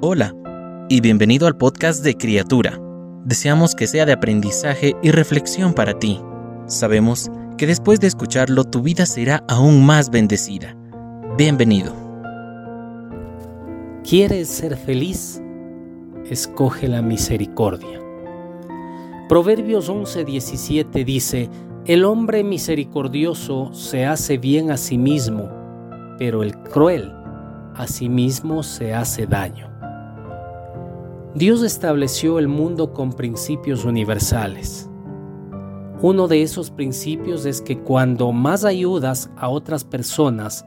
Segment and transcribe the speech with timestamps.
[0.00, 0.32] Hola
[0.88, 2.80] y bienvenido al podcast de Criatura.
[3.24, 6.20] Deseamos que sea de aprendizaje y reflexión para ti.
[6.66, 10.76] Sabemos que después de escucharlo tu vida será aún más bendecida.
[11.36, 11.92] Bienvenido.
[14.08, 15.42] ¿Quieres ser feliz?
[16.30, 18.00] Escoge la misericordia.
[19.28, 21.50] Proverbios 11:17 dice,
[21.86, 25.50] El hombre misericordioso se hace bien a sí mismo,
[26.18, 27.12] pero el cruel
[27.74, 29.77] a sí mismo se hace daño.
[31.34, 34.88] Dios estableció el mundo con principios universales.
[36.00, 40.64] Uno de esos principios es que cuando más ayudas a otras personas,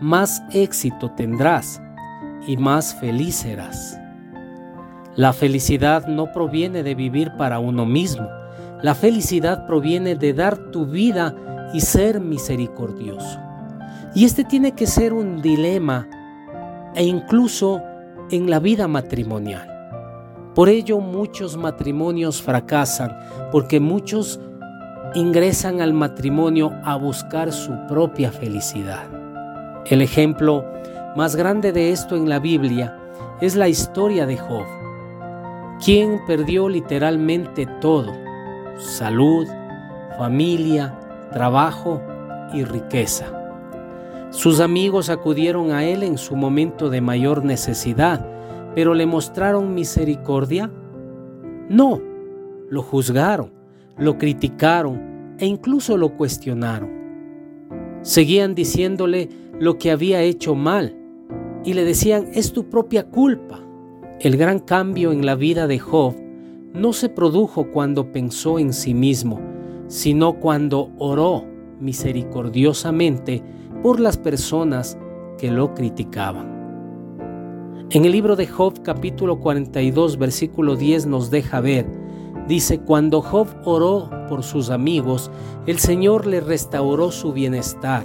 [0.00, 1.80] más éxito tendrás
[2.46, 3.96] y más feliz serás.
[5.14, 8.28] La felicidad no proviene de vivir para uno mismo.
[8.82, 13.38] La felicidad proviene de dar tu vida y ser misericordioso.
[14.16, 16.08] Y este tiene que ser un dilema
[16.96, 17.80] e incluso
[18.30, 19.73] en la vida matrimonial.
[20.54, 23.16] Por ello muchos matrimonios fracasan
[23.50, 24.38] porque muchos
[25.14, 29.04] ingresan al matrimonio a buscar su propia felicidad.
[29.86, 30.64] El ejemplo
[31.16, 32.98] más grande de esto en la Biblia
[33.40, 34.64] es la historia de Job,
[35.84, 38.12] quien perdió literalmente todo,
[38.78, 39.46] salud,
[40.16, 40.98] familia,
[41.32, 42.00] trabajo
[42.52, 43.26] y riqueza.
[44.30, 48.24] Sus amigos acudieron a él en su momento de mayor necesidad,
[48.74, 50.70] pero le mostraron misericordia.
[51.68, 52.00] No,
[52.68, 53.52] lo juzgaron,
[53.96, 56.90] lo criticaron e incluso lo cuestionaron.
[58.02, 60.96] Seguían diciéndole lo que había hecho mal
[61.64, 63.60] y le decían, es tu propia culpa.
[64.20, 66.14] El gran cambio en la vida de Job
[66.74, 69.40] no se produjo cuando pensó en sí mismo,
[69.86, 71.44] sino cuando oró
[71.80, 73.42] misericordiosamente
[73.82, 74.98] por las personas
[75.38, 76.53] que lo criticaban.
[77.90, 81.86] En el libro de Job capítulo 42 versículo 10 nos deja ver,
[82.48, 85.30] dice, cuando Job oró por sus amigos,
[85.66, 88.02] el Señor le restauró su bienestar.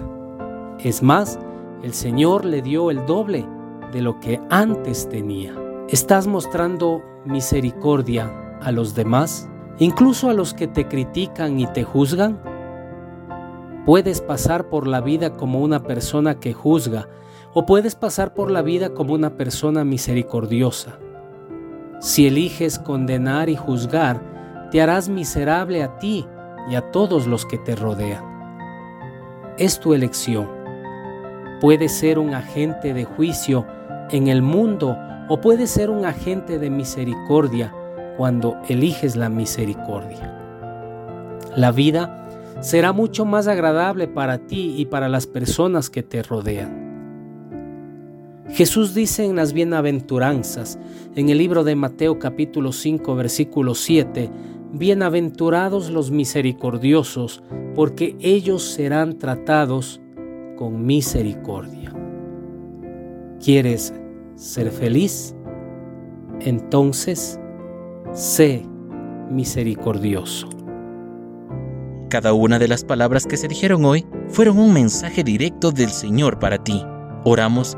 [0.79, 1.39] Es más,
[1.81, 3.47] el Señor le dio el doble
[3.94, 5.56] de lo que antes tenía.
[5.88, 12.39] ¿Estás mostrando misericordia a los demás, incluso a los que te critican y te juzgan?
[13.85, 17.07] Puedes pasar por la vida como una persona que juzga
[17.53, 20.99] o puedes pasar por la vida como una persona misericordiosa.
[21.99, 24.21] Si eliges condenar y juzgar,
[24.71, 26.25] te harás miserable a ti
[26.69, 28.23] y a todos los que te rodean.
[29.57, 30.47] Es tu elección.
[31.59, 33.65] Puedes ser un agente de juicio
[34.11, 37.73] en el mundo o puedes ser un agente de misericordia
[38.17, 40.35] cuando eliges la misericordia.
[41.55, 42.27] La vida
[42.61, 46.88] será mucho más agradable para ti y para las personas que te rodean.
[48.51, 50.79] Jesús dice en las bienaventuranzas,
[51.15, 54.29] en el libro de Mateo capítulo 5 versículo 7,
[54.73, 57.43] Bienaventurados los misericordiosos,
[57.75, 60.01] porque ellos serán tratados
[60.57, 61.93] con misericordia.
[63.43, 63.93] ¿Quieres
[64.35, 65.35] ser feliz?
[66.41, 67.39] Entonces,
[68.13, 68.63] sé
[69.29, 70.49] misericordioso.
[72.09, 76.39] Cada una de las palabras que se dijeron hoy fueron un mensaje directo del Señor
[76.39, 76.83] para ti.
[77.23, 77.77] Oramos